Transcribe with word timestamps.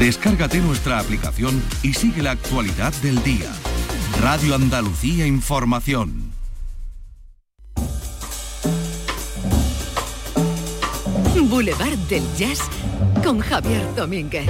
Descárgate 0.00 0.58
nuestra 0.60 0.98
aplicación 0.98 1.62
y 1.82 1.92
sigue 1.92 2.22
la 2.22 2.30
actualidad 2.32 2.92
del 3.02 3.22
día. 3.22 3.52
Radio 4.22 4.54
Andalucía 4.54 5.26
Información. 5.26 6.32
Boulevard 11.50 11.98
del 12.08 12.22
Jazz 12.38 12.60
con 13.24 13.40
Javier 13.40 13.94
Domínguez. 13.94 14.48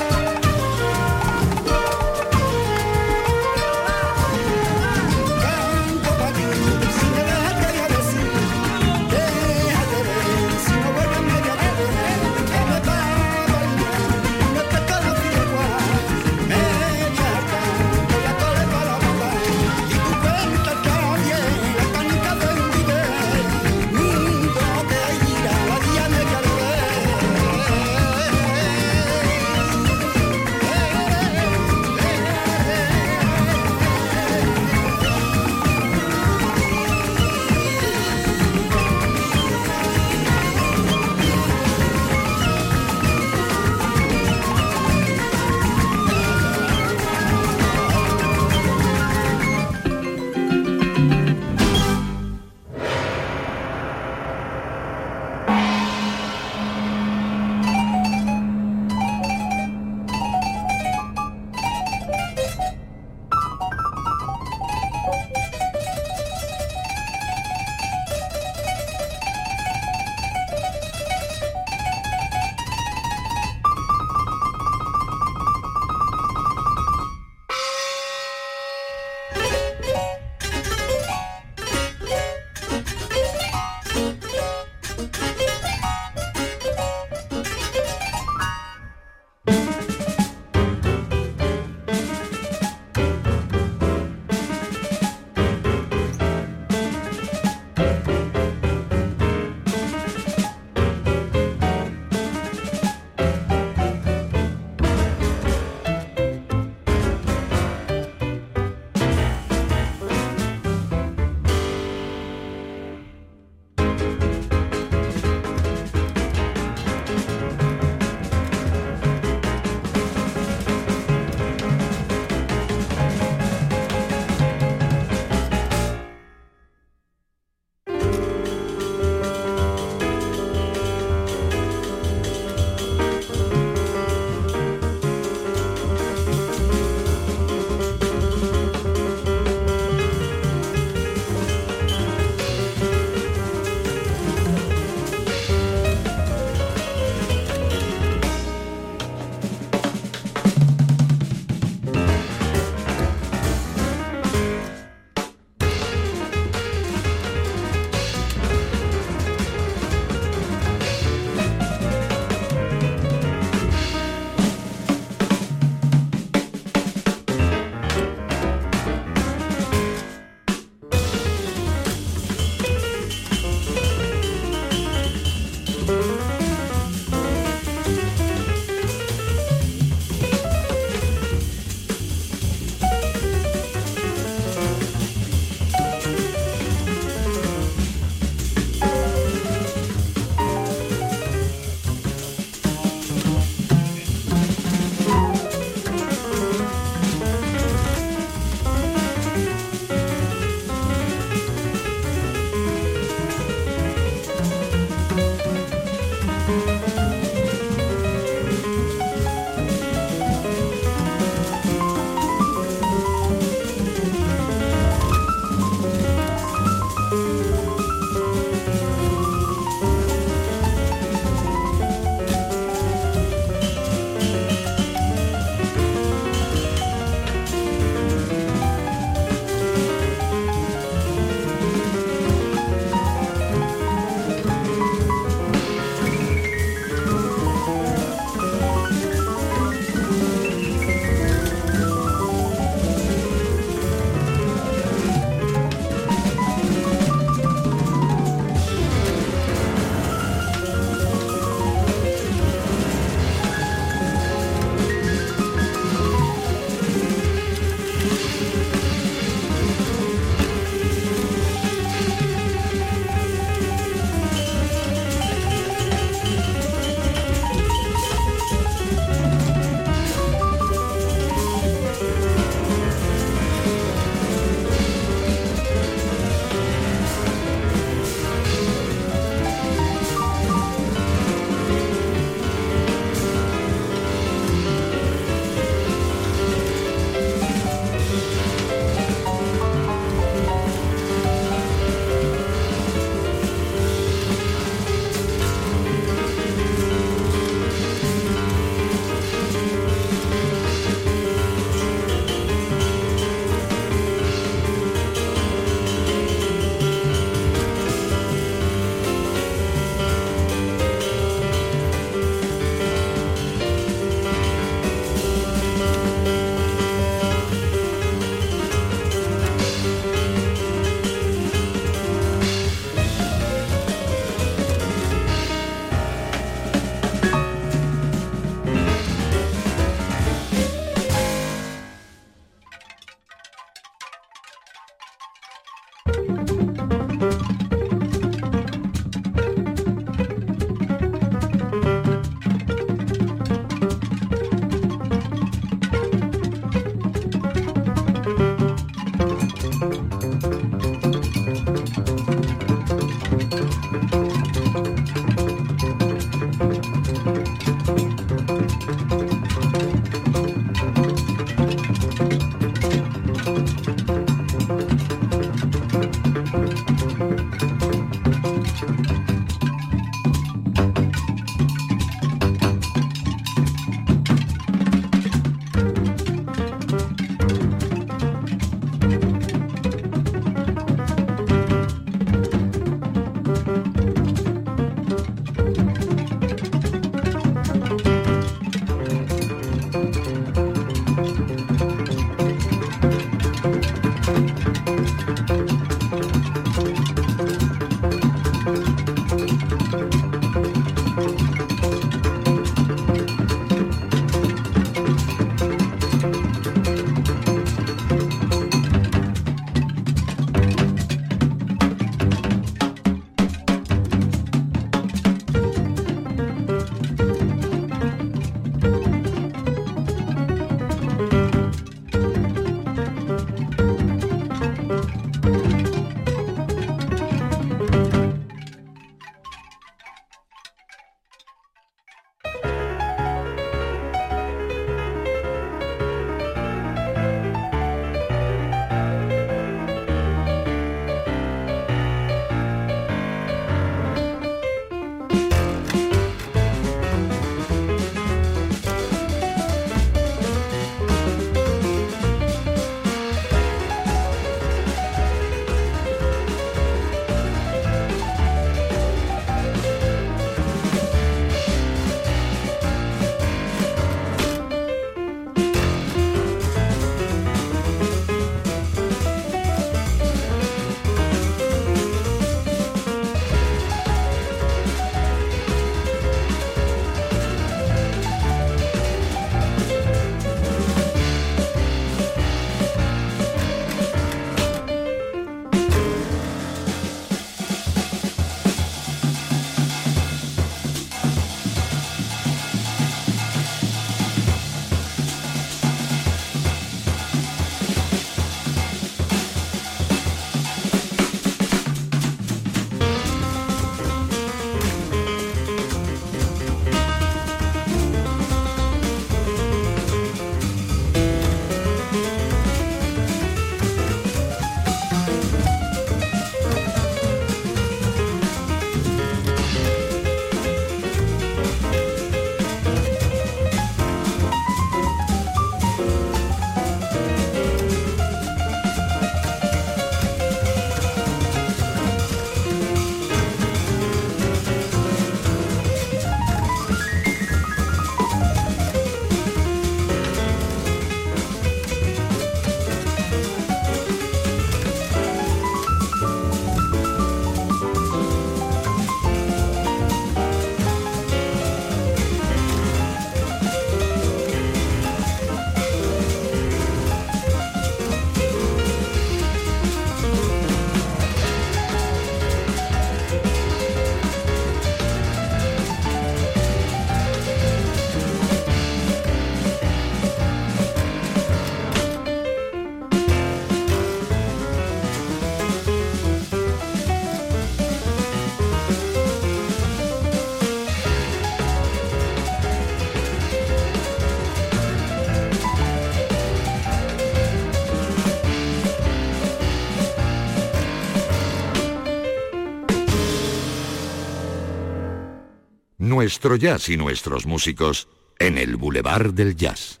Nuestro 596.30 596.54
jazz 596.54 596.88
y 596.88 596.96
nuestros 596.96 597.44
músicos 597.44 598.06
en 598.38 598.56
el 598.56 598.76
Boulevard 598.76 599.34
del 599.34 599.56
Jazz, 599.56 600.00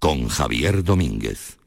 con 0.00 0.26
Javier 0.26 0.82
Domínguez. 0.82 1.61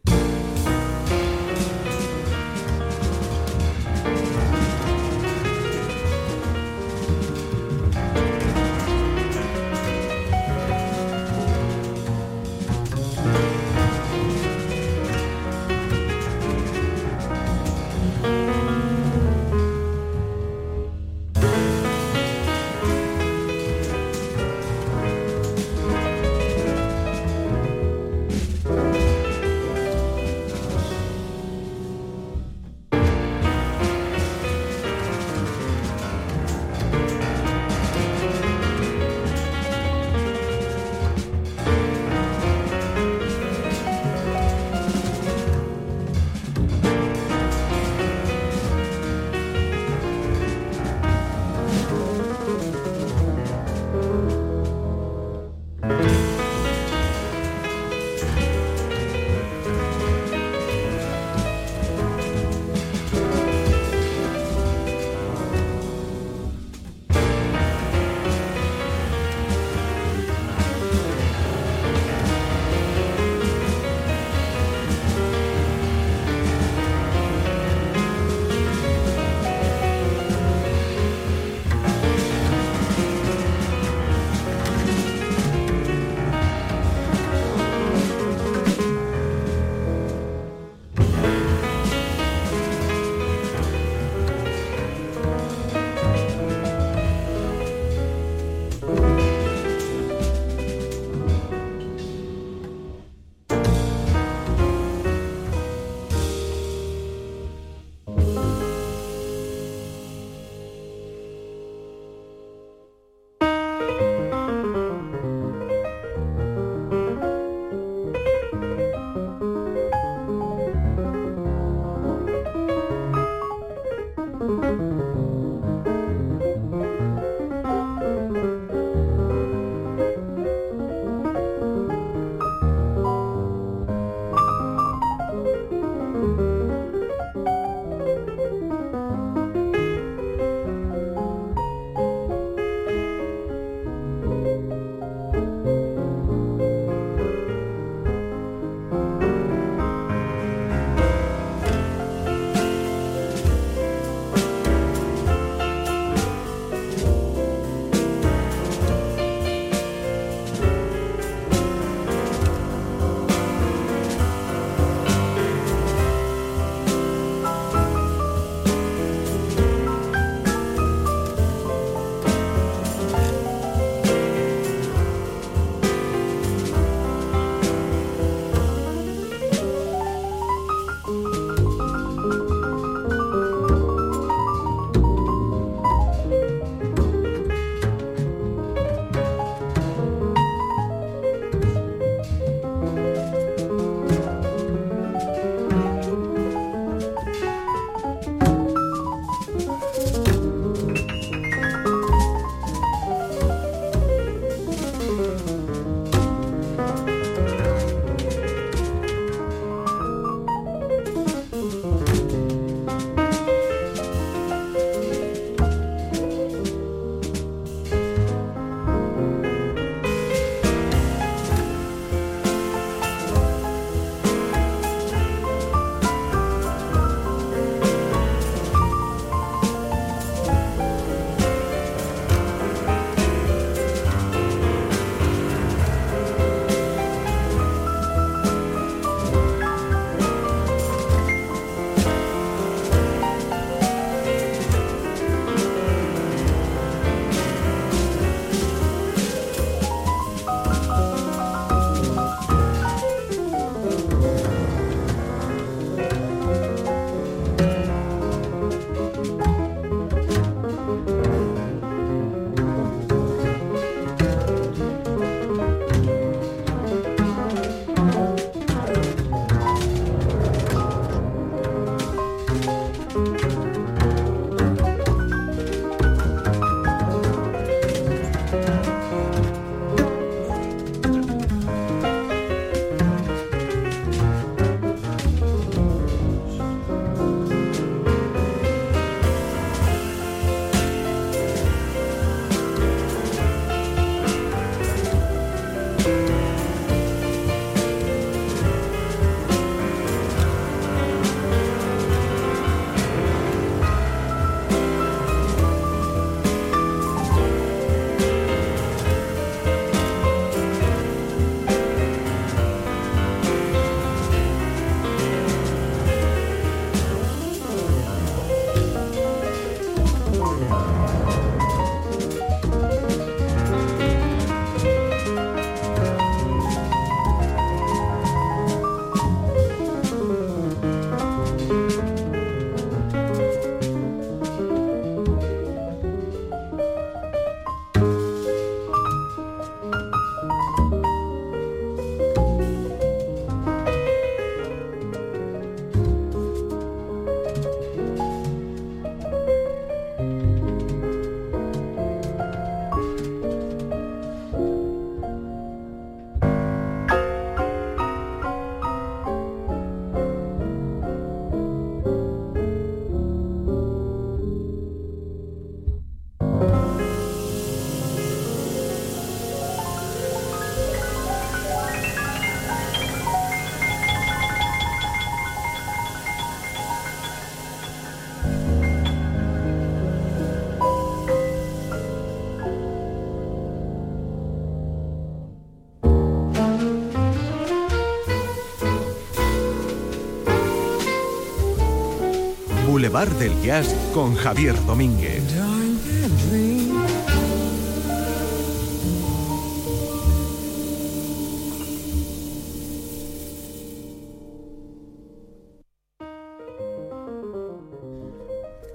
Boulevard 393.16 393.40
del 393.40 393.62
Jazz 393.62 393.96
con 394.14 394.36
Javier 394.36 394.76
Domínguez. 394.86 395.42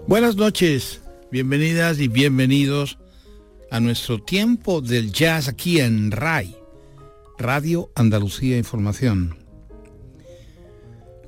Buenas 0.06 0.36
noches, 0.36 1.00
bienvenidas 1.30 1.98
y 1.98 2.08
bienvenidos 2.08 2.98
a 3.70 3.80
nuestro 3.80 4.22
tiempo 4.22 4.82
del 4.82 5.12
jazz 5.12 5.48
aquí 5.48 5.80
en 5.80 6.10
RAI, 6.10 6.54
Radio 7.38 7.90
Andalucía 7.94 8.58
Información. 8.58 9.38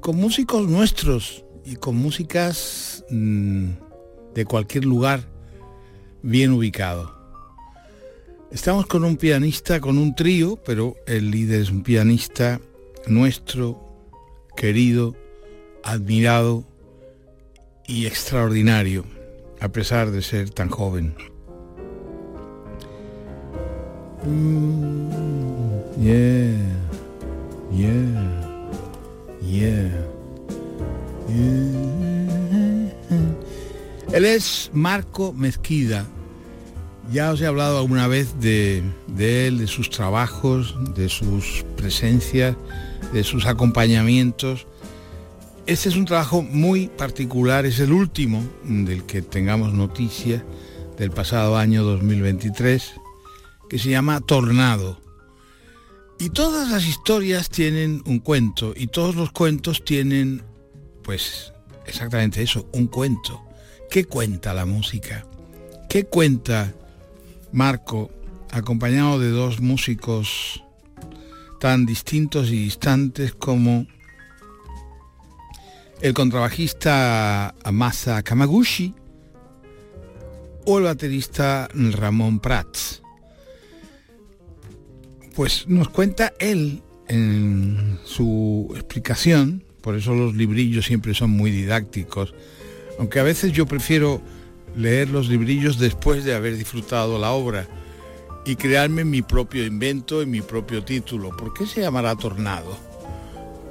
Con 0.02 0.16
músicos 0.16 0.68
nuestros 0.68 1.42
y 1.64 1.76
con 1.76 1.96
músicas 1.96 3.04
mm, 3.10 3.70
de 4.34 4.44
cualquier 4.44 4.84
lugar 4.84 5.24
bien 6.22 6.52
ubicado. 6.52 7.12
Estamos 8.50 8.86
con 8.86 9.04
un 9.04 9.16
pianista, 9.16 9.80
con 9.80 9.96
un 9.98 10.14
trío, 10.14 10.56
pero 10.64 10.96
el 11.06 11.30
líder 11.30 11.62
es 11.62 11.70
un 11.70 11.82
pianista 11.82 12.60
nuestro, 13.06 13.80
querido, 14.56 15.16
admirado 15.82 16.64
y 17.86 18.06
extraordinario, 18.06 19.04
a 19.60 19.68
pesar 19.68 20.10
de 20.10 20.22
ser 20.22 20.50
tan 20.50 20.68
joven. 20.68 21.14
Mm, 24.24 25.10
yeah, 26.00 26.56
yeah, 27.72 28.70
yeah. 29.40 30.11
Él 34.12 34.26
es 34.26 34.70
Marco 34.74 35.32
Mezquida. 35.32 36.06
Ya 37.10 37.32
os 37.32 37.40
he 37.40 37.46
hablado 37.46 37.78
alguna 37.78 38.08
vez 38.08 38.38
de, 38.40 38.82
él, 39.18 39.58
de 39.58 39.66
sus 39.66 39.88
trabajos, 39.88 40.76
de 40.94 41.08
sus 41.08 41.64
presencias, 41.76 42.54
de 43.14 43.24
sus 43.24 43.46
acompañamientos. 43.46 44.66
Este 45.66 45.88
es 45.88 45.96
un 45.96 46.04
trabajo 46.04 46.42
muy 46.42 46.88
particular, 46.88 47.64
es 47.64 47.80
el 47.80 47.92
último 47.92 48.44
del 48.64 49.04
que 49.04 49.22
tengamos 49.22 49.72
noticia 49.72 50.44
del 50.98 51.10
pasado 51.10 51.56
año 51.56 51.82
2023, 51.82 52.92
que 53.70 53.78
se 53.78 53.90
llama 53.90 54.20
Tornado. 54.20 55.00
Y 56.18 56.30
todas 56.30 56.70
las 56.70 56.86
historias 56.86 57.48
tienen 57.48 58.02
un 58.04 58.18
cuento 58.18 58.74
y 58.76 58.88
todos 58.88 59.16
los 59.16 59.32
cuentos 59.32 59.84
tienen 59.84 60.42
pues 61.02 61.52
exactamente 61.86 62.42
eso, 62.42 62.68
un 62.72 62.86
cuento. 62.86 63.42
¿Qué 63.90 64.04
cuenta 64.04 64.54
la 64.54 64.64
música? 64.64 65.26
¿Qué 65.88 66.04
cuenta 66.04 66.72
Marco, 67.52 68.10
acompañado 68.50 69.18
de 69.18 69.30
dos 69.30 69.60
músicos 69.60 70.62
tan 71.60 71.84
distintos 71.84 72.48
y 72.48 72.64
distantes 72.64 73.34
como 73.34 73.86
el 76.00 76.14
contrabajista 76.14 77.54
Amasa 77.62 78.22
Kamaguchi 78.22 78.94
o 80.64 80.78
el 80.78 80.84
baterista 80.84 81.68
Ramón 81.74 82.40
Prats? 82.40 83.02
Pues 85.34 85.66
nos 85.68 85.88
cuenta 85.90 86.32
él 86.38 86.82
en 87.08 87.98
su 88.04 88.72
explicación 88.74 89.64
por 89.82 89.96
eso 89.96 90.14
los 90.14 90.34
librillos 90.34 90.86
siempre 90.86 91.12
son 91.12 91.30
muy 91.30 91.50
didácticos, 91.50 92.34
aunque 92.98 93.20
a 93.20 93.24
veces 93.24 93.52
yo 93.52 93.66
prefiero 93.66 94.22
leer 94.76 95.10
los 95.10 95.28
librillos 95.28 95.78
después 95.78 96.24
de 96.24 96.34
haber 96.34 96.56
disfrutado 96.56 97.18
la 97.18 97.32
obra 97.32 97.66
y 98.44 98.56
crearme 98.56 99.04
mi 99.04 99.22
propio 99.22 99.64
invento 99.64 100.22
y 100.22 100.26
mi 100.26 100.40
propio 100.40 100.82
título. 100.82 101.30
¿Por 101.36 101.52
qué 101.52 101.66
se 101.66 101.80
llamará 101.82 102.16
Tornado? 102.16 102.76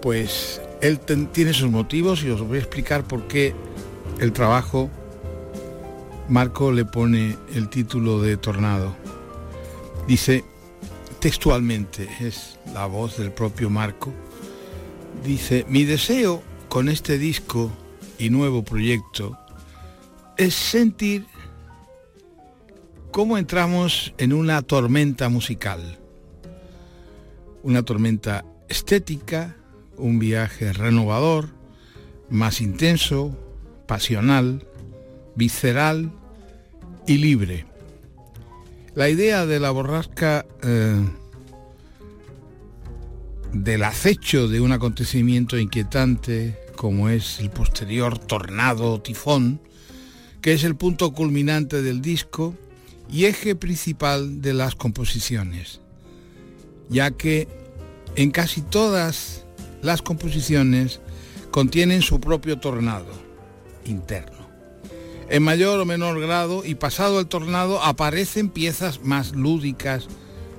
Pues 0.02 0.62
él 0.82 1.00
tiene 1.00 1.54
sus 1.54 1.70
motivos 1.70 2.24
y 2.24 2.30
os 2.30 2.42
voy 2.42 2.58
a 2.58 2.62
explicar 2.62 3.08
por 3.08 3.28
qué 3.28 3.54
el 4.20 4.34
trabajo 4.34 4.90
Marco 6.30 6.72
le 6.72 6.86
pone 6.86 7.38
el 7.54 7.70
título 7.70 8.22
de 8.22 8.38
Tornado. 8.38 8.96
Dice 10.08 10.44
textualmente, 11.20 12.10
es 12.20 12.58
la 12.74 12.86
voz 12.86 13.18
del 13.18 13.32
propio 13.32 13.70
Marco, 13.70 14.12
Dice, 15.24 15.66
mi 15.70 15.84
deseo 15.84 16.42
con 16.68 16.90
este 16.90 17.18
disco 17.18 17.72
y 18.18 18.30
nuevo 18.30 18.64
proyecto 18.64 19.38
es 20.38 20.56
sentir 20.56 21.26
cómo 23.12 23.38
entramos 23.38 24.14
en 24.18 24.34
una 24.34 24.62
tormenta 24.62 25.30
musical. 25.30 26.00
Una 27.62 27.84
tormenta 27.84 28.46
estética, 28.68 29.56
un 29.98 30.18
viaje 30.18 30.74
renovador, 30.74 31.50
más 32.30 32.62
intenso, 32.62 33.38
pasional, 33.86 34.66
visceral 35.36 36.12
y 37.06 37.18
libre. 37.18 37.66
La 38.96 39.10
idea 39.10 39.46
de 39.46 39.60
la 39.60 39.72
borrasca 39.72 40.46
eh, 40.64 41.04
del 43.54 43.84
acecho 43.84 44.48
de 44.48 44.62
un 44.62 44.72
acontecimiento 44.72 45.58
inquietante 45.58 46.58
como 46.76 47.10
es 47.10 47.40
el 47.40 47.50
posterior 47.50 48.18
tornado 48.18 49.02
tifón, 49.02 49.62
que 50.42 50.54
es 50.54 50.64
el 50.64 50.76
punto 50.76 51.12
culminante 51.12 51.82
del 51.82 52.02
disco 52.02 52.56
y 53.12 53.26
eje 53.26 53.56
principal 53.56 54.42
de 54.42 54.54
las 54.54 54.76
composiciones, 54.76 55.82
ya 56.90 57.12
que 57.12 57.48
en 58.16 58.32
casi 58.32 58.62
todas 58.62 59.46
las 59.82 60.02
composiciones 60.02 61.02
contienen 61.52 62.02
su 62.02 62.20
propio 62.20 62.58
tornado 62.58 63.12
interno. 63.86 64.42
En 65.30 65.44
mayor 65.44 65.80
o 65.80 65.86
menor 65.86 66.20
grado 66.20 66.66
y 66.66 66.76
pasado 66.76 67.20
el 67.20 67.28
tornado 67.28 67.82
aparecen 67.84 68.50
piezas 68.50 69.02
más 69.04 69.34
lúdicas 69.34 70.08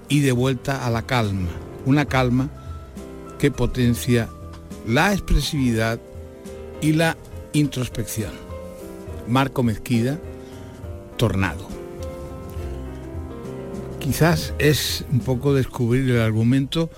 y 0.08 0.20
de 0.20 0.32
vuelta 0.32 0.86
a 0.86 0.90
la 0.90 1.02
calma, 1.02 1.50
una 1.84 2.04
calma 2.06 2.50
que 3.42 3.50
potencia 3.50 4.28
la 4.86 5.12
expresividad 5.12 5.98
y 6.80 6.92
la 6.92 7.16
introspección. 7.52 8.30
Marco 9.26 9.64
Mezquida, 9.64 10.20
Tornado. 11.16 11.68
Quizás 13.98 14.54
es 14.60 15.04
un 15.10 15.18
poco 15.18 15.54
descubrir 15.54 16.08
el 16.08 16.20
argumento. 16.20 16.88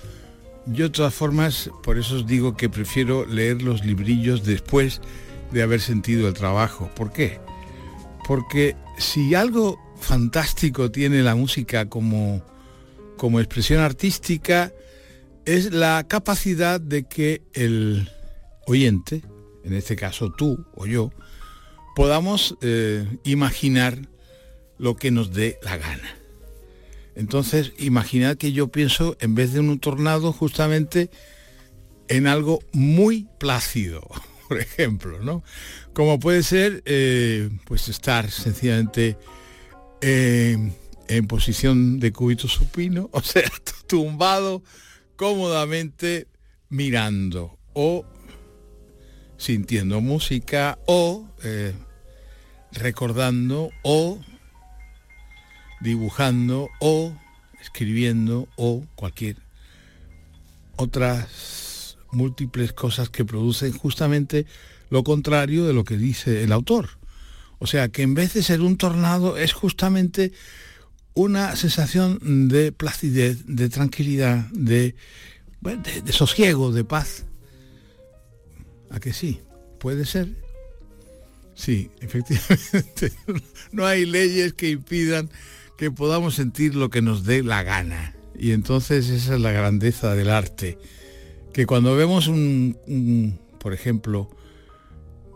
Yo 0.66 0.85
de 0.85 0.90
todas 0.90 1.14
formas, 1.14 1.70
por 1.83 1.96
eso 1.96 2.16
os 2.16 2.26
digo 2.26 2.59
que 2.59 2.68
prefiero 2.68 3.24
leer 3.24 3.62
los 3.62 3.83
librillos 3.83 4.44
después 4.44 5.00
de 5.50 5.62
haber 5.62 5.80
sentido 5.80 6.28
el 6.28 6.35
trabajo. 6.35 6.90
¿Por 6.94 7.11
qué? 7.11 7.40
Porque 8.28 8.76
si 8.98 9.35
algo 9.35 9.78
fantástico 9.98 10.90
tiene 10.90 11.22
la 11.22 11.37
música 11.37 11.88
como, 11.88 12.42
como 13.16 13.40
expresión 13.40 13.80
artística, 13.80 14.74
es 15.44 15.72
la 15.72 16.04
capacidad 16.09 16.80
de 16.80 17.04
que 17.04 17.42
el 17.52 18.11
oyente, 18.66 19.22
en 19.64 19.74
este 19.74 19.96
caso 19.96 20.33
tú 20.33 20.64
o 20.74 20.87
yo, 20.87 21.12
podamos 21.94 22.57
eh, 22.61 23.07
imaginar 23.24 23.98
lo 24.78 24.96
que 24.96 25.11
nos 25.11 25.33
dé 25.33 25.59
la 25.62 25.76
gana. 25.76 26.16
Entonces, 27.14 27.72
imaginad 27.78 28.37
que 28.37 28.52
yo 28.52 28.68
pienso, 28.68 29.16
en 29.20 29.35
vez 29.35 29.52
de 29.52 29.61
un 29.61 29.78
tornado, 29.78 30.33
justamente 30.33 31.11
en 32.09 32.26
algo 32.26 32.61
muy 32.72 33.28
plácido, 33.38 34.02
por 34.48 34.59
ejemplo, 34.59 35.20
¿no? 35.20 35.42
Como 35.92 36.18
puede 36.18 36.42
ser, 36.42 36.83
eh, 36.87 37.50
pues 37.66 37.88
estar 37.88 38.30
sencillamente 38.30 39.16
eh, 40.00 40.72
en 41.09 41.26
posición 41.26 42.00
de 42.00 42.12
cúbito 42.12 42.48
supino, 42.48 43.09
o 43.12 43.22
sea, 43.22 43.44
tumbado 43.87 44.62
cómodamente 45.16 46.27
mirando 46.68 47.59
o 47.72 48.05
sintiendo 49.37 50.00
música 50.00 50.79
o 50.87 51.29
eh, 51.42 51.74
recordando 52.72 53.70
o 53.83 54.18
dibujando 55.81 56.68
o 56.81 57.12
escribiendo 57.61 58.48
o 58.57 58.85
cualquier 58.94 59.37
otras 60.77 61.98
múltiples 62.11 62.72
cosas 62.72 63.11
que 63.11 63.24
producen 63.24 63.72
justamente 63.72 64.46
lo 64.90 65.05
contrario 65.05 65.66
de 65.66 65.72
lo 65.72 65.85
que 65.85 65.96
dice 65.96 66.44
el 66.44 66.53
autor. 66.53 66.90
O 67.59 67.66
sea 67.66 67.88
que 67.88 68.03
en 68.03 68.14
vez 68.14 68.35
de 68.35 68.42
ser 68.42 68.61
un 68.61 68.77
tornado 68.77 69.37
es 69.37 69.53
justamente 69.53 70.33
una 71.14 71.57
sensación 71.57 72.48
de 72.48 72.72
placidez, 72.72 73.46
de 73.46 73.68
tranquilidad, 73.68 74.46
de, 74.50 74.94
de, 75.61 76.12
sosiego, 76.12 76.72
de 76.72 76.85
paz. 76.85 77.24
¿A 78.90 79.00
que 79.00 79.12
sí? 79.12 79.40
Puede 79.79 80.05
ser. 80.05 80.29
Sí, 81.55 81.90
efectivamente. 82.00 83.12
No 83.72 83.87
hay 83.87 84.05
leyes 84.05 84.53
que 84.53 84.70
impidan 84.70 85.31
que 85.79 85.90
podamos 85.90 86.35
sentir 86.35 86.74
lo 86.74 86.90
que 86.90 87.03
nos 87.03 87.24
dé 87.24 87.42
la 87.42 87.62
gana. 87.62 88.14
Y 88.37 88.53
entonces 88.53 89.09
esa 89.09 89.35
es 89.35 89.40
la 89.40 89.53
grandeza 89.53 90.14
del 90.14 90.31
arte. 90.31 90.79
Que 91.53 91.66
cuando 91.66 91.94
vemos 91.94 92.27
un, 92.27 93.38
por 93.61 93.72
ejemplo, 93.72 94.29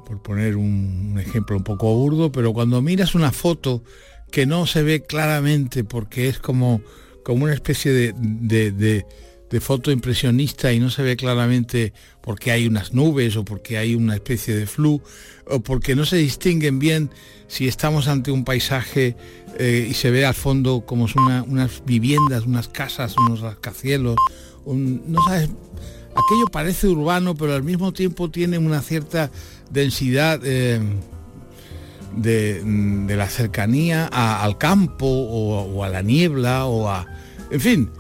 por 0.05 0.21
poner 0.23 0.57
un, 0.57 1.17
ejemplo 1.21 1.57
un 1.57 1.65
poco 1.65 1.95
burdo, 1.95 2.33
pero 2.33 2.53
cuando 2.53 2.83
miras 2.83 3.15
una 3.15 3.31
foto 3.31 3.85
que 4.31 4.47
no 4.47 4.67
se 4.67 4.83
ve 4.83 5.03
claramente 5.03 5.85
porque 5.85 6.29
es 6.29 6.39
como, 6.39 6.83
como 7.23 7.45
una 7.45 7.55
especie 7.55 7.93
de, 7.93 8.15
de, 8.17 9.05
de 9.51 9.61
foto 9.61 9.91
impresionista 9.91 10.73
y 10.73 10.81
no 10.81 10.91
se 10.91 11.03
ve 11.03 11.17
claramente 11.17 11.93
porque 12.21 12.51
hay 12.53 12.67
unas 12.67 12.93
nubes 12.93 13.37
o 13.37 13.45
porque 13.45 13.79
hay 13.79 13.95
una 13.95 14.15
especie 14.15 14.55
de 14.55 14.67
flu 14.67 15.01
o 15.47 15.61
porque 15.61 15.95
no 15.95 16.05
se 16.05 16.17
distinguen 16.17 16.79
bien 16.79 17.11
si 17.47 17.67
estamos 17.67 18.09
ante 18.09 18.31
un 18.31 18.45
paisaje 18.45 19.17
eh, 19.59 19.87
y 19.91 19.95
se 19.95 20.11
ve 20.11 20.27
al 20.27 20.35
fondo 20.35 20.85
como 20.85 21.09
son 21.09 21.25
unas 21.49 21.83
viviendas, 21.85 22.45
unas 22.45 22.69
casas, 22.69 23.17
unos 23.17 23.41
rascacielos, 23.41 24.17
no 24.67 25.23
sabes, 25.25 25.49
aquello 26.11 26.47
parece 26.53 26.89
urbano 26.89 27.35
pero 27.35 27.55
al 27.55 27.63
mismo 27.63 27.93
tiempo 27.93 28.31
tiene 28.31 28.59
una 28.59 28.83
cierta 28.83 29.31
densidad 29.71 30.41
eh, 30.45 30.81
de, 32.15 32.63
la 33.09 33.29
cercanía 33.29 34.07
al 34.07 34.59
campo 34.59 35.07
o, 35.07 35.85
a 35.85 35.89
la 35.89 36.03
niebla 36.03 36.67
o 36.67 36.89
a... 36.89 37.07
En 37.51 37.61
fin, 37.61 37.91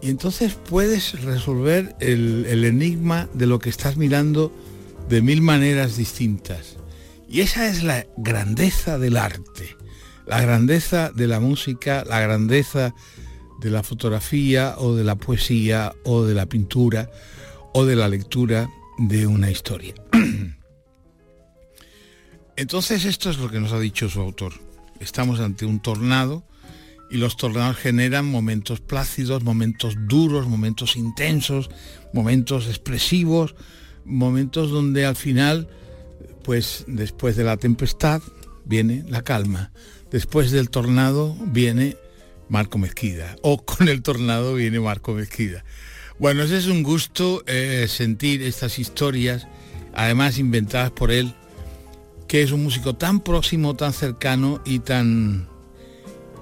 y 0.00 0.10
entonces 0.10 0.54
puedes 0.54 1.22
resolver 1.24 1.96
el, 2.00 2.64
enigma 2.64 3.28
de 3.34 3.46
lo 3.46 3.58
que 3.58 3.70
estás 3.70 3.96
mirando 3.96 4.52
de 5.08 5.22
mil 5.22 5.42
maneras 5.42 5.96
distintas. 5.96 6.76
Y 7.28 7.40
esa 7.40 7.68
es 7.68 7.82
la 7.82 8.06
grandeza 8.16 8.98
del 8.98 9.16
arte, 9.16 9.76
la 10.26 10.40
grandeza 10.40 11.10
de 11.10 11.26
la 11.26 11.40
música, 11.40 12.04
la 12.08 12.20
grandeza 12.20 12.94
de 13.60 13.70
la 13.70 13.82
fotografía 13.82 14.76
o 14.78 14.94
de 14.94 15.04
la 15.04 15.16
poesía 15.16 15.92
o 16.04 16.24
de 16.24 16.34
la 16.34 16.46
pintura 16.46 17.10
o 17.74 17.84
de 17.84 17.96
la 17.96 18.08
lectura 18.08 18.68
de 18.98 19.26
una 19.26 19.50
historia. 19.50 19.94
Entonces 22.58 23.04
esto 23.04 23.30
es 23.30 23.38
lo 23.38 23.48
que 23.48 23.60
nos 23.60 23.72
ha 23.72 23.78
dicho 23.78 24.10
su 24.10 24.20
autor. 24.20 24.52
Estamos 24.98 25.38
ante 25.38 25.64
un 25.64 25.78
tornado 25.78 26.42
y 27.08 27.18
los 27.18 27.36
tornados 27.36 27.76
generan 27.76 28.26
momentos 28.26 28.80
plácidos, 28.80 29.44
momentos 29.44 29.94
duros, 30.08 30.48
momentos 30.48 30.96
intensos, 30.96 31.70
momentos 32.12 32.66
expresivos, 32.66 33.54
momentos 34.04 34.72
donde 34.72 35.06
al 35.06 35.14
final, 35.14 35.68
pues 36.42 36.84
después 36.88 37.36
de 37.36 37.44
la 37.44 37.58
tempestad 37.58 38.22
viene 38.64 39.04
la 39.06 39.22
calma, 39.22 39.70
después 40.10 40.50
del 40.50 40.68
tornado 40.68 41.36
viene 41.40 41.96
Marco 42.48 42.76
Mezquida, 42.76 43.36
o 43.42 43.64
con 43.64 43.88
el 43.88 44.02
tornado 44.02 44.54
viene 44.54 44.80
Marco 44.80 45.14
Mezquida. 45.14 45.64
Bueno, 46.18 46.42
ese 46.42 46.58
es 46.58 46.66
un 46.66 46.82
gusto 46.82 47.44
eh, 47.46 47.86
sentir 47.88 48.42
estas 48.42 48.80
historias, 48.80 49.46
además 49.94 50.38
inventadas 50.38 50.90
por 50.90 51.12
él, 51.12 51.36
que 52.28 52.42
es 52.42 52.52
un 52.52 52.62
músico 52.62 52.94
tan 52.94 53.20
próximo, 53.20 53.74
tan 53.74 53.92
cercano 53.92 54.60
y 54.64 54.80
tan 54.80 55.48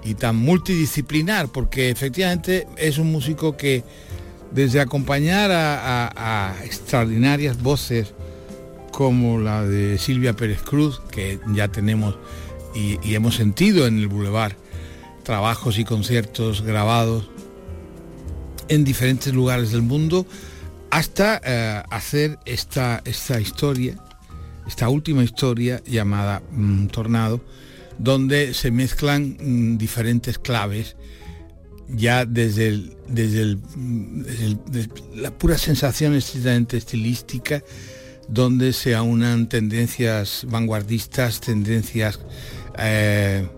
y 0.04 0.14
tan 0.14 0.36
multidisciplinar, 0.36 1.48
porque 1.48 1.90
efectivamente 1.90 2.68
es 2.76 2.98
un 2.98 3.10
músico 3.10 3.56
que 3.56 3.82
desde 4.52 4.80
acompañar 4.80 5.50
a, 5.52 6.54
extraordinarias 6.64 7.60
voces 7.60 8.14
como 8.92 9.40
la 9.40 9.62
de 9.62 9.98
Silvia 9.98 10.34
Pérez 10.34 10.62
Cruz, 10.62 11.00
que 11.10 11.40
ya 11.52 11.68
tenemos 11.68 12.16
y, 12.74 13.14
hemos 13.14 13.34
sentido 13.34 13.86
en 13.86 13.98
el 13.98 14.06
Boulevard, 14.06 14.52
trabajos 15.24 15.78
y 15.78 15.84
conciertos 15.84 16.62
grabados 16.62 17.28
en 18.68 18.84
diferentes 18.84 19.34
lugares 19.34 19.72
del 19.72 19.82
mundo, 19.82 20.24
hasta 20.90 21.40
eh, 21.44 21.82
hacer 21.90 22.38
esta, 22.44 23.02
esta 23.04 23.40
historia, 23.40 23.96
esta 24.66 24.88
última 24.88 25.22
historia 25.24 25.82
llamada 25.86 26.42
mm, 26.50 26.86
Tornado, 26.86 27.40
donde 27.98 28.54
se 28.54 28.70
mezclan 28.70 29.36
mm, 29.40 29.78
diferentes 29.78 30.38
claves 30.38 30.96
ya 31.88 32.24
desde, 32.24 32.82
desde, 33.08 33.58
la 35.14 35.30
pura 35.30 35.56
sensación 35.56 36.14
estrictamente 36.14 36.76
estilística, 36.76 37.62
donde 38.28 38.72
se 38.72 38.94
aunan 38.94 39.48
tendencias 39.48 40.46
vanguardistas, 40.48 41.40
tendencias 41.40 42.18
eh, 42.78 43.48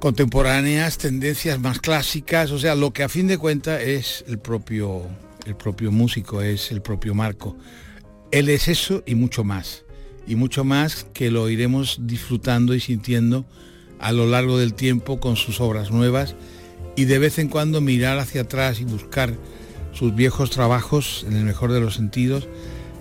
contemporáneas, 0.00 0.98
tendencias 0.98 1.60
más 1.60 1.78
clásicas, 1.78 2.50
o 2.50 2.58
sea, 2.58 2.74
lo 2.74 2.92
que 2.92 3.04
a 3.04 3.08
fin 3.08 3.28
de 3.28 3.38
cuentas 3.38 3.80
es 3.80 4.24
el 4.26 4.40
propio, 4.40 5.02
el 5.46 5.54
propio 5.54 5.92
músico, 5.92 6.42
es 6.42 6.72
el 6.72 6.82
propio 6.82 7.14
Marco. 7.14 7.56
Él 8.32 8.48
es 8.48 8.66
eso 8.68 9.02
y 9.06 9.14
mucho 9.14 9.44
más 9.44 9.84
y 10.26 10.36
mucho 10.36 10.64
más 10.64 11.06
que 11.12 11.30
lo 11.30 11.48
iremos 11.48 11.98
disfrutando 12.02 12.74
y 12.74 12.80
sintiendo 12.80 13.44
a 13.98 14.12
lo 14.12 14.26
largo 14.26 14.58
del 14.58 14.74
tiempo 14.74 15.20
con 15.20 15.36
sus 15.36 15.60
obras 15.60 15.90
nuevas 15.90 16.34
y 16.96 17.04
de 17.04 17.18
vez 17.18 17.38
en 17.38 17.48
cuando 17.48 17.80
mirar 17.80 18.18
hacia 18.18 18.42
atrás 18.42 18.80
y 18.80 18.84
buscar 18.84 19.36
sus 19.92 20.14
viejos 20.14 20.50
trabajos 20.50 21.24
en 21.28 21.36
el 21.36 21.44
mejor 21.44 21.72
de 21.72 21.80
los 21.80 21.94
sentidos 21.94 22.48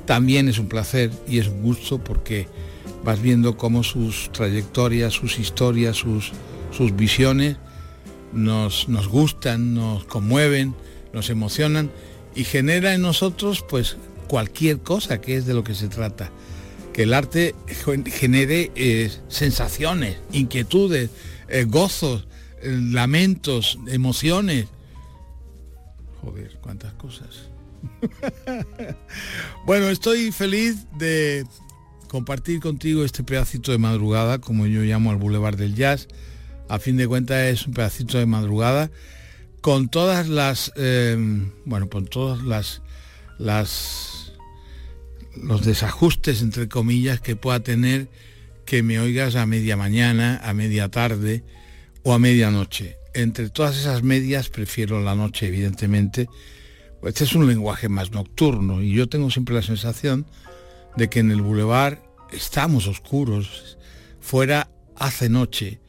también 0.05 0.49
es 0.49 0.59
un 0.59 0.67
placer 0.67 1.11
y 1.27 1.39
es 1.39 1.47
un 1.47 1.61
gusto 1.61 2.03
porque 2.03 2.47
vas 3.03 3.21
viendo 3.21 3.55
cómo 3.55 3.83
sus 3.83 4.31
trayectorias, 4.31 5.13
sus 5.13 5.39
historias, 5.39 5.97
sus, 5.97 6.31
sus 6.71 6.95
visiones 6.95 7.57
nos, 8.33 8.89
nos 8.89 9.07
gustan, 9.07 9.73
nos 9.73 10.03
conmueven, 10.03 10.75
nos 11.13 11.29
emocionan 11.29 11.91
y 12.35 12.43
genera 12.43 12.93
en 12.93 13.01
nosotros 13.01 13.63
pues 13.69 13.97
cualquier 14.31 14.79
cosa 14.79 15.19
que 15.19 15.35
es 15.35 15.45
de 15.45 15.53
lo 15.53 15.61
que 15.61 15.75
se 15.75 15.89
trata 15.89 16.31
que 16.93 17.03
el 17.03 17.13
arte 17.13 17.53
genere 18.05 18.71
eh, 18.75 19.11
sensaciones, 19.27 20.15
inquietudes, 20.31 21.09
eh, 21.49 21.65
gozos, 21.65 22.29
eh, 22.61 22.77
lamentos, 22.81 23.77
emociones. 23.87 24.67
Joder, 26.21 26.57
cuántas 26.61 26.93
cosas. 26.93 27.49
bueno, 29.65 29.89
estoy 29.89 30.31
feliz 30.31 30.85
de 30.97 31.45
compartir 32.07 32.61
contigo 32.61 33.03
este 33.03 33.25
pedacito 33.25 33.73
de 33.73 33.79
madrugada, 33.79 34.39
como 34.39 34.65
yo 34.65 34.81
llamo 34.83 35.11
al 35.11 35.17
Boulevard 35.17 35.57
del 35.57 35.75
Jazz. 35.75 36.07
A 36.69 36.79
fin 36.79 36.95
de 36.95 37.05
cuentas 37.05 37.51
es 37.51 37.67
un 37.67 37.73
pedacito 37.73 38.17
de 38.17 38.25
madrugada 38.25 38.91
con 39.59 39.89
todas 39.89 40.29
las, 40.29 40.71
bueno, 41.65 41.89
con 41.89 42.05
todas 42.05 42.41
las, 42.43 42.81
las 43.37 44.20
los 45.35 45.65
desajustes, 45.65 46.41
entre 46.41 46.67
comillas, 46.67 47.21
que 47.21 47.35
pueda 47.35 47.61
tener 47.61 48.09
que 48.65 48.83
me 48.83 48.99
oigas 48.99 49.35
a 49.35 49.45
media 49.45 49.77
mañana, 49.77 50.39
a 50.43 50.53
media 50.53 50.89
tarde 50.89 51.43
o 52.03 52.13
a 52.13 52.19
medianoche. 52.19 52.97
Entre 53.13 53.49
todas 53.49 53.77
esas 53.77 54.03
medias 54.03 54.49
prefiero 54.49 55.01
la 55.01 55.15
noche, 55.15 55.47
evidentemente. 55.47 56.29
Este 57.03 57.23
es 57.23 57.33
un 57.33 57.47
lenguaje 57.47 57.89
más 57.89 58.11
nocturno 58.11 58.81
y 58.81 58.93
yo 58.93 59.09
tengo 59.09 59.29
siempre 59.31 59.55
la 59.55 59.61
sensación 59.61 60.25
de 60.95 61.09
que 61.09 61.19
en 61.19 61.31
el 61.31 61.41
bulevar 61.41 62.03
estamos 62.31 62.87
oscuros, 62.87 63.77
fuera 64.19 64.69
hace 64.95 65.27
noche 65.29 65.79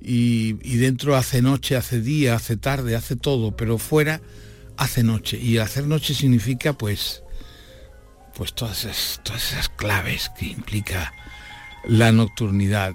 y, 0.00 0.56
y, 0.62 0.76
dentro 0.76 1.14
hace 1.14 1.42
noche, 1.42 1.76
hace 1.76 2.00
día, 2.00 2.34
hace 2.34 2.56
tarde, 2.56 2.96
hace 2.96 3.16
todo, 3.16 3.56
pero 3.56 3.78
fuera 3.78 4.22
hace 4.76 5.02
noche 5.02 5.38
y 5.38 5.58
hacer 5.58 5.86
noche 5.86 6.14
significa 6.14 6.72
pues 6.72 7.22
pues 8.36 8.52
todas 8.52 8.84
esas, 8.84 9.20
todas 9.24 9.52
esas 9.52 9.68
claves 9.70 10.30
que 10.38 10.46
implica 10.46 11.12
la 11.84 12.12
nocturnidad. 12.12 12.94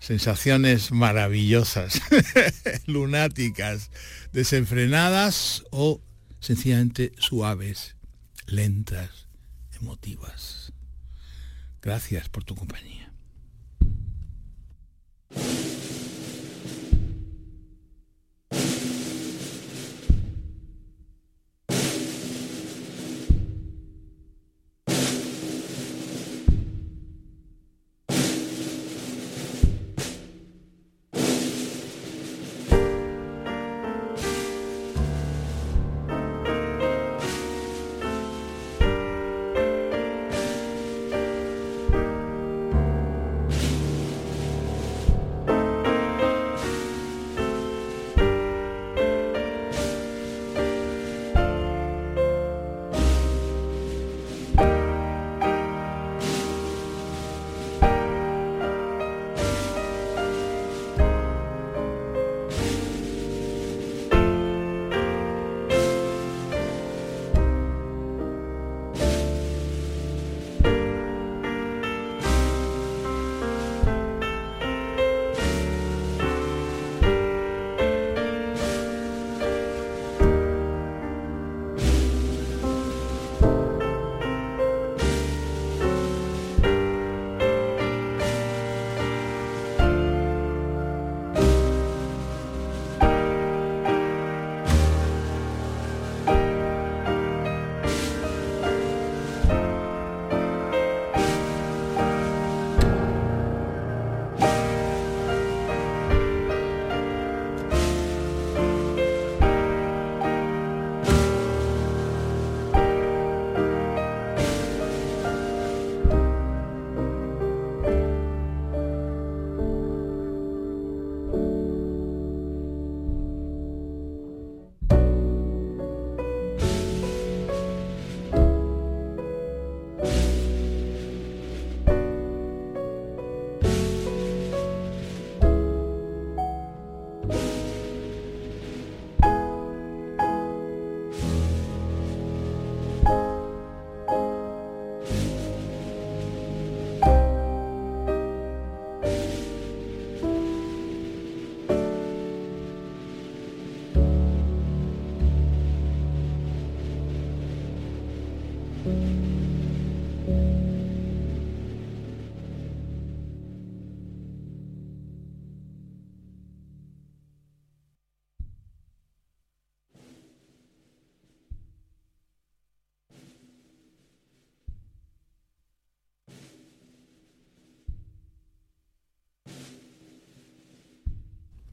Sensaciones 0.00 0.92
maravillosas, 0.92 2.00
lunáticas, 2.86 3.90
desenfrenadas 4.32 5.62
o 5.70 6.00
sencillamente 6.40 7.12
suaves, 7.18 7.96
lentas, 8.46 9.28
emotivas. 9.80 10.72
Gracias 11.82 12.28
por 12.28 12.44
tu 12.44 12.56
compañía. 12.56 13.12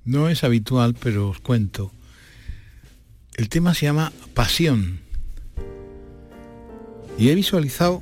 No 0.07 0.29
es 0.29 0.45
habitual, 0.45 0.95
pero 0.97 1.27
os 1.27 1.41
cuento. 1.41 1.91
El 3.35 3.49
tema 3.49 3.73
se 3.73 3.87
llama 3.87 4.13
Pasión. 4.33 5.01
Y 7.17 7.27
he 7.27 7.35
visualizado 7.35 8.01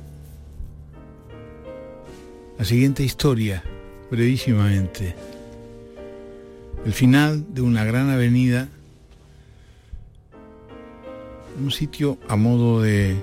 la 2.56 2.64
siguiente 2.64 3.02
historia, 3.02 3.64
brevísimamente. 4.08 5.16
El 6.84 6.92
final 6.92 7.52
de 7.52 7.62
una 7.62 7.82
gran 7.82 8.08
avenida, 8.08 8.68
un 11.60 11.72
sitio 11.72 12.18
a 12.28 12.36
modo 12.36 12.82
de 12.82 13.16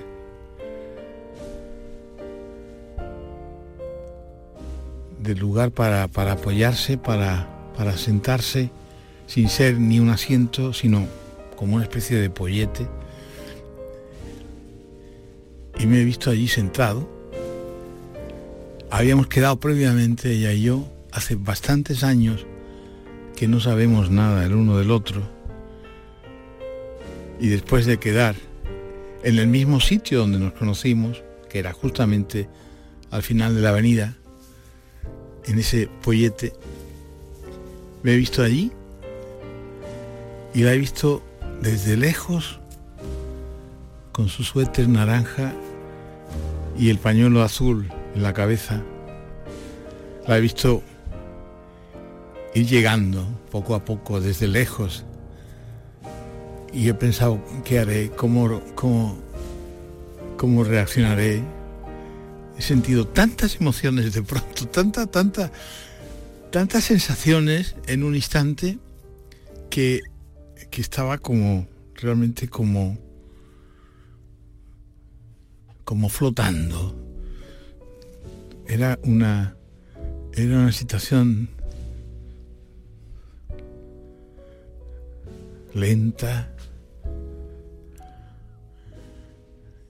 de 5.20 5.34
lugar 5.34 5.70
para, 5.70 6.06
para 6.06 6.32
apoyarse, 6.32 6.98
para, 6.98 7.53
para 7.76 7.96
sentarse, 7.96 8.70
sin 9.26 9.48
ser 9.48 9.78
ni 9.78 10.00
un 10.00 10.10
asiento, 10.10 10.72
sino 10.72 11.06
como 11.56 11.76
una 11.76 11.84
especie 11.84 12.16
de 12.18 12.30
pollete. 12.30 12.86
Y 15.78 15.86
me 15.86 16.00
he 16.00 16.04
visto 16.04 16.30
allí 16.30 16.48
sentado. 16.48 17.08
Habíamos 18.90 19.26
quedado 19.26 19.58
previamente, 19.58 20.30
ella 20.32 20.52
y 20.52 20.62
yo, 20.62 20.88
hace 21.10 21.34
bastantes 21.34 22.04
años 22.04 22.46
que 23.36 23.48
no 23.48 23.60
sabemos 23.60 24.10
nada 24.10 24.44
el 24.44 24.54
uno 24.54 24.78
del 24.78 24.90
otro. 24.90 25.22
Y 27.40 27.48
después 27.48 27.86
de 27.86 27.98
quedar 27.98 28.36
en 29.24 29.38
el 29.38 29.48
mismo 29.48 29.80
sitio 29.80 30.20
donde 30.20 30.38
nos 30.38 30.52
conocimos, 30.52 31.22
que 31.48 31.58
era 31.58 31.72
justamente 31.72 32.48
al 33.10 33.22
final 33.22 33.54
de 33.54 33.62
la 33.62 33.70
avenida, 33.70 34.16
en 35.46 35.58
ese 35.58 35.88
pollete, 36.02 36.52
me 38.04 38.12
he 38.12 38.16
visto 38.16 38.42
allí 38.42 38.70
y 40.52 40.62
la 40.62 40.74
he 40.74 40.78
visto 40.78 41.22
desde 41.62 41.96
lejos 41.96 42.60
con 44.12 44.28
su 44.28 44.44
suéter 44.44 44.88
naranja 44.88 45.54
y 46.78 46.90
el 46.90 46.98
pañuelo 46.98 47.42
azul 47.42 47.88
en 48.14 48.22
la 48.22 48.34
cabeza. 48.34 48.82
La 50.28 50.36
he 50.36 50.40
visto 50.42 50.82
ir 52.52 52.66
llegando 52.66 53.26
poco 53.50 53.74
a 53.74 53.86
poco 53.86 54.20
desde 54.20 54.48
lejos 54.48 55.04
y 56.74 56.90
he 56.90 56.94
pensado 56.94 57.42
qué 57.64 57.78
haré, 57.78 58.10
cómo, 58.10 58.60
cómo, 58.74 59.16
cómo 60.36 60.62
reaccionaré. 60.62 61.42
He 62.58 62.62
sentido 62.62 63.06
tantas 63.06 63.56
emociones 63.62 64.12
de 64.12 64.22
pronto, 64.22 64.68
tanta, 64.68 65.06
tanta, 65.06 65.50
tantas 66.54 66.84
sensaciones 66.84 67.74
en 67.88 68.04
un 68.04 68.14
instante 68.14 68.78
que 69.70 70.02
que 70.70 70.80
estaba 70.80 71.18
como, 71.18 71.66
realmente 71.96 72.46
como, 72.48 72.96
como 75.84 76.08
flotando. 76.08 76.96
Era 78.68 79.00
una, 79.02 79.56
era 80.32 80.58
una 80.60 80.70
situación 80.70 81.48
lenta, 85.74 86.52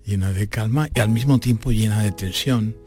llena 0.06 0.32
de 0.32 0.48
calma 0.48 0.88
y 0.94 1.00
al 1.00 1.10
mismo 1.10 1.38
tiempo 1.40 1.72
llena 1.72 2.02
de 2.02 2.12
tensión 2.12 2.83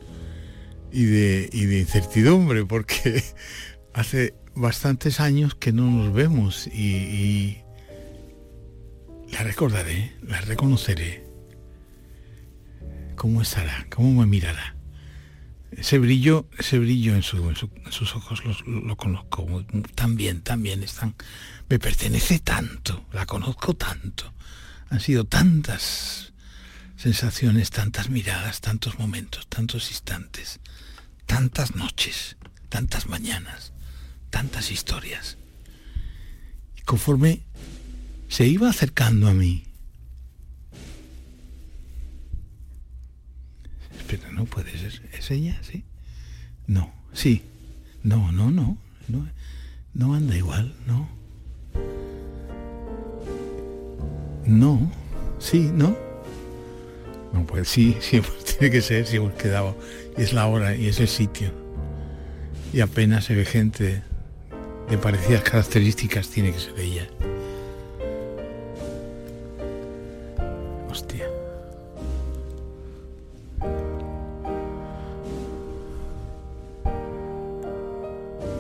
y 0.92 1.06
de, 1.06 1.50
y 1.52 1.66
de 1.66 1.80
incertidumbre, 1.80 2.66
porque 2.66 3.24
hace 3.94 4.34
bastantes 4.56 5.20
años 5.20 5.56
que 5.56 5.72
no 5.72 5.90
nos 5.90 6.14
vemos 6.14 6.68
y, 6.68 7.60
la 9.32 9.44
recordaré, 9.44 10.16
la 10.24 10.42
reconoceré. 10.42 11.26
¿Cómo 13.16 13.42
estará? 13.42 13.88
¿Cómo 13.90 14.22
me 14.22 14.28
mirará? 14.28 14.76
Ese 15.72 16.00
brillo, 16.00 16.48
ese 16.58 16.80
brillo 16.80 17.14
en, 17.14 17.24
sus 17.24 18.16
ojos 18.16 18.42
lo, 18.66 18.96
conozco 18.96 19.66
tan 19.96 20.16
bien, 20.16 20.44
están, 20.84 21.16
me 21.70 21.78
pertenece 21.78 22.40
tanto, 22.40 23.06
la 23.12 23.26
conozco 23.26 23.76
tanto. 23.76 24.34
Han 24.90 25.02
sido 25.02 25.26
tantas 25.26 26.34
sensaciones, 26.98 27.70
tantas 27.70 28.10
miradas, 28.10 28.60
tantos 28.60 29.00
momentos, 29.00 29.48
tantos 29.48 29.91
instantes, 29.91 30.60
tantas 31.26 31.76
noches, 31.76 32.36
tantas 32.70 33.08
mañanas, 33.08 33.72
tantas 34.30 34.72
historias. 34.72 35.38
Y 36.76 36.82
conforme 36.82 37.43
se 38.28 38.48
iba 38.48 38.70
acercando 38.70 39.28
a 39.28 39.34
mí. 39.34 39.64
Espera, 43.98 44.32
no 44.32 44.45
puede 44.45 44.78
ser. 44.78 45.10
¿Es 45.14 45.32
ella? 45.32 45.62
¿Sí? 45.64 45.84
No, 46.66 46.93
sí. 47.14 47.43
No, 48.04 48.32
no, 48.32 48.52
no. 48.52 48.78
No, 49.08 49.26
no 49.93 50.16
anda 50.16 50.36
igual, 50.36 50.76
no. 50.86 51.08
No, 54.45 54.91
sí, 55.39 55.70
no. 55.74 56.07
Pues 57.46 57.68
sí, 57.68 57.98
sí, 58.00 58.22
tiene 58.60 58.72
que 58.72 58.82
ser, 58.82 59.06
si 59.06 59.18
hemos 59.18 59.34
quedado. 59.34 59.76
Y 60.18 60.24
es 60.24 60.34
la 60.34 60.48
hora 60.48 60.76
y 60.76 60.88
es 60.88 61.00
el 61.00 61.08
sitio. 61.08 61.52
Y 62.74 62.82
apenas 62.82 63.26
se 63.26 63.36
ve 63.36 63.46
gente 63.46 64.02
de 64.90 64.98
parecidas 64.98 65.44
características, 65.44 66.30
tiene 66.30 66.52
que 66.52 66.60
ser 66.60 66.80
ella. 66.80 67.08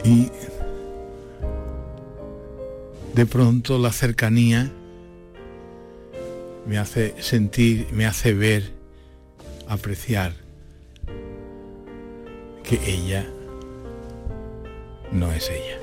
Y 0.07 0.29
de 3.13 3.25
pronto 3.25 3.77
la 3.77 3.91
cercanía 3.91 4.71
me 6.67 6.77
hace 6.77 7.15
sentir, 7.21 7.87
me 7.93 8.05
hace 8.05 8.33
ver, 8.33 8.71
apreciar 9.67 10.33
que 12.63 12.79
ella 12.85 13.25
no 15.11 15.31
es 15.31 15.49
ella. 15.49 15.77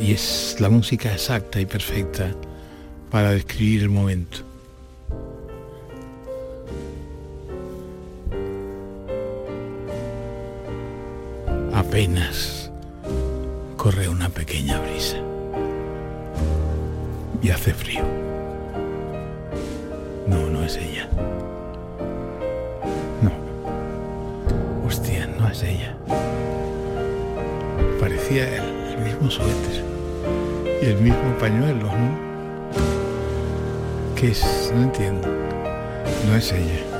Y 0.00 0.12
es 0.12 0.56
la 0.58 0.70
música 0.70 1.12
exacta 1.12 1.60
y 1.60 1.66
perfecta 1.66 2.34
para 3.10 3.32
describir 3.32 3.82
el 3.82 3.90
momento. 3.90 4.38
Apenas 11.74 12.70
corre 13.76 14.08
una 14.08 14.30
pequeña 14.30 14.80
brisa 14.80 15.21
y 17.42 17.50
hace 17.50 17.74
frío. 17.74 18.04
No, 20.26 20.48
no 20.48 20.62
es 20.64 20.76
ella. 20.76 21.08
No. 23.20 23.32
Hostia, 24.86 25.26
no 25.26 25.48
es 25.48 25.62
ella. 25.62 25.96
Parecía 28.00 28.48
el, 28.56 28.94
el 28.94 28.98
mismo 29.04 29.30
suéter 29.30 29.84
y 30.82 30.86
el 30.86 30.96
mismo 30.96 31.36
pañuelo, 31.40 31.86
¿no? 31.86 32.32
¿Qué 34.16 34.30
es? 34.30 34.72
No 34.74 34.82
entiendo. 34.82 35.28
No 36.28 36.36
es 36.36 36.52
ella. 36.52 36.91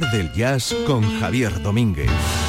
Del 0.00 0.32
Jazz 0.32 0.74
con 0.86 1.02
Javier 1.20 1.62
Domínguez. 1.62 2.43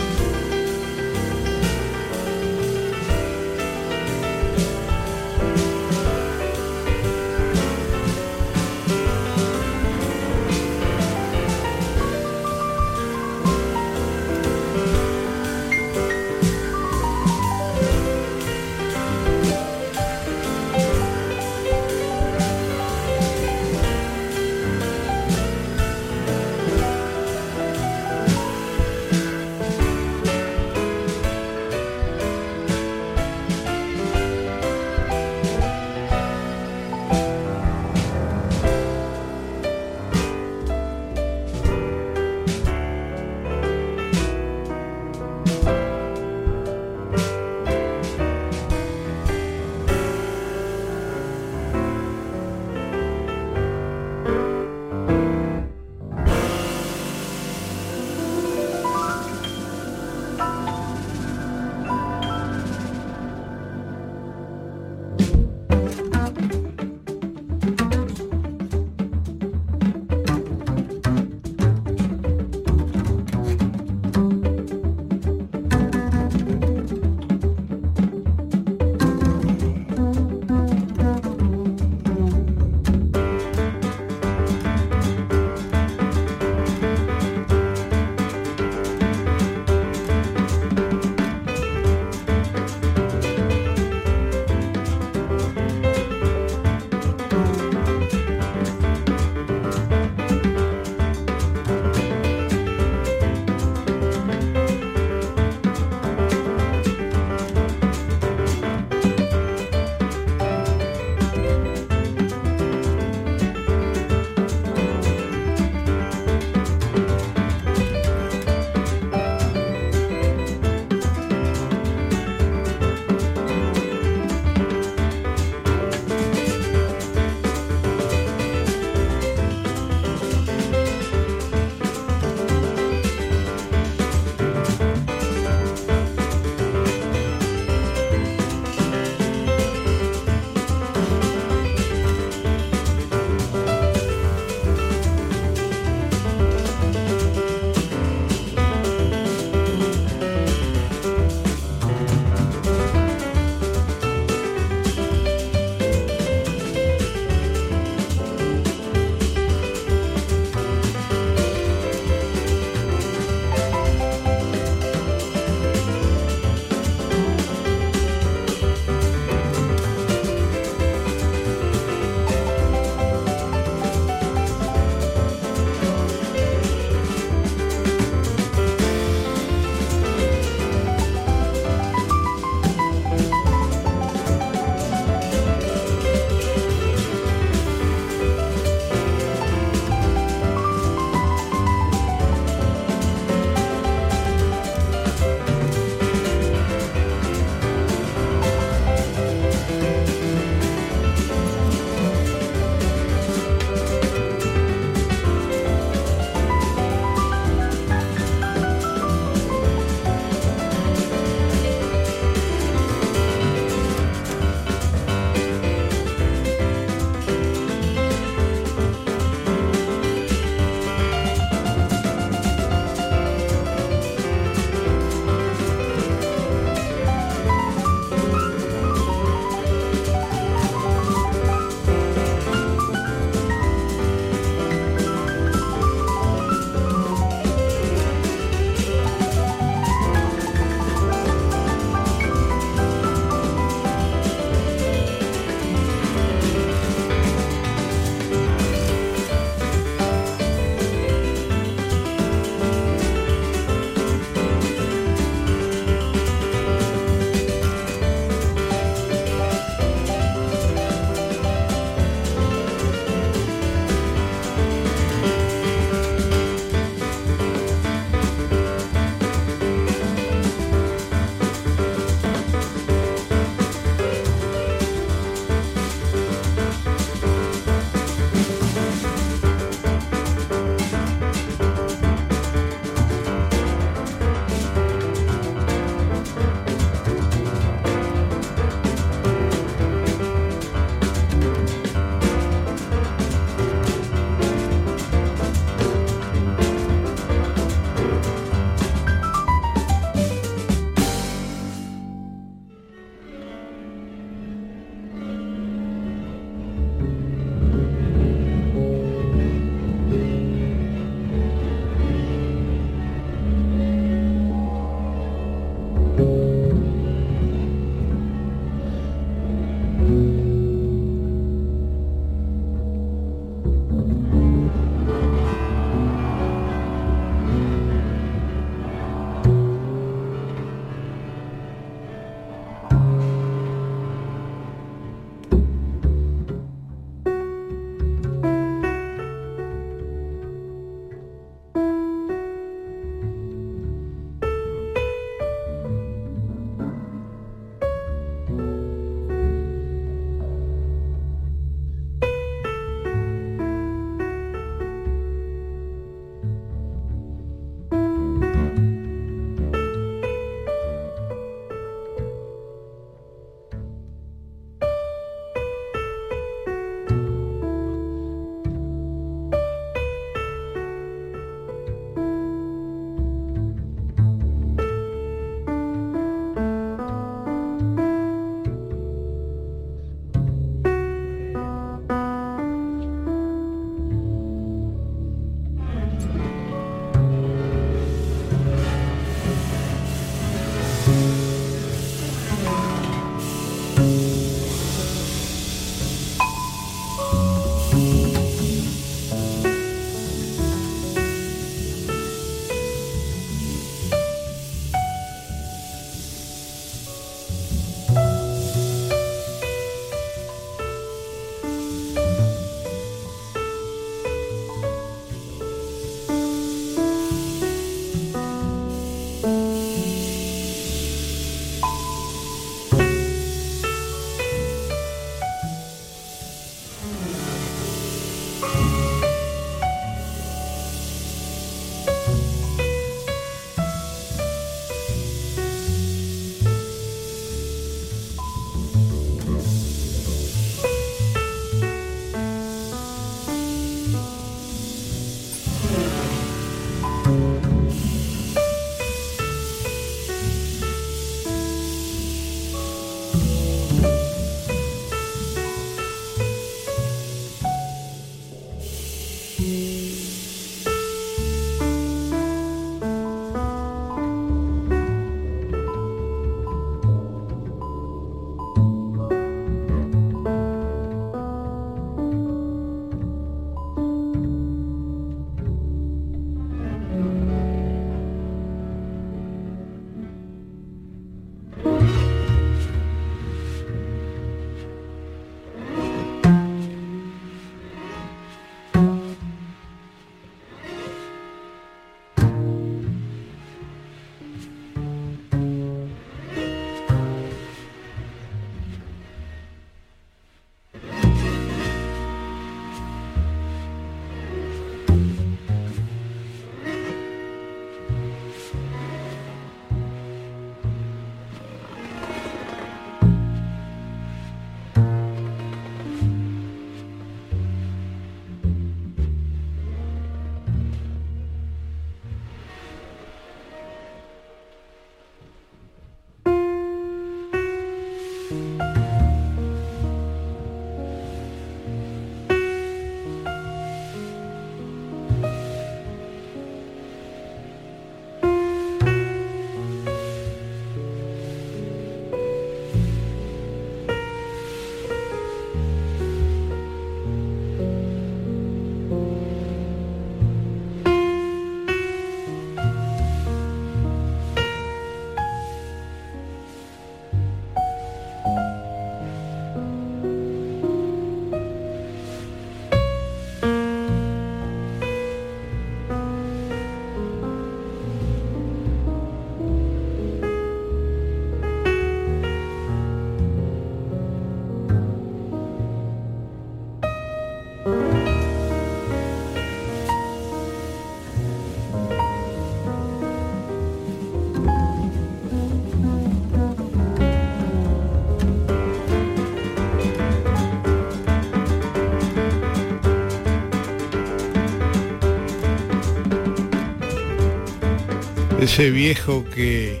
Ese 598.66 598.90
viejo 598.90 599.44
que 599.54 600.00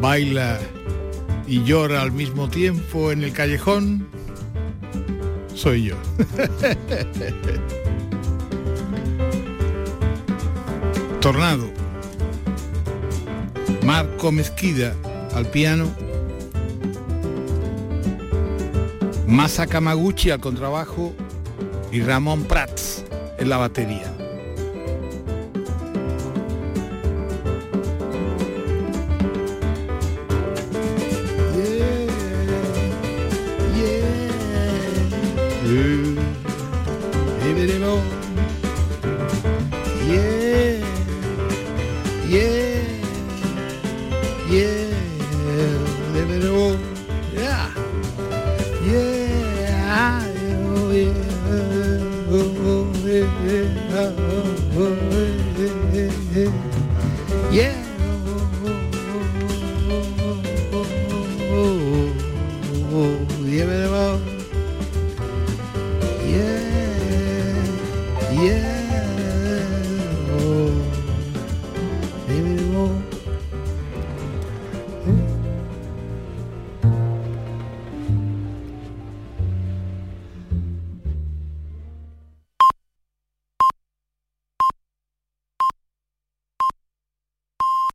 baila 0.00 0.58
y 1.46 1.62
llora 1.62 2.00
al 2.00 2.10
mismo 2.10 2.48
tiempo 2.48 3.12
en 3.12 3.22
el 3.22 3.34
callejón, 3.34 4.08
soy 5.54 5.88
yo. 5.88 5.96
Tornado. 11.20 11.70
Marco 13.84 14.32
Mezquida 14.32 14.94
al 15.34 15.44
piano. 15.44 15.94
Masa 19.26 19.66
Kamaguchi 19.66 20.30
al 20.30 20.40
contrabajo 20.40 21.12
y 21.92 22.00
Ramón 22.00 22.44
Prats 22.44 23.04
en 23.38 23.50
la 23.50 23.58
batería. 23.58 24.15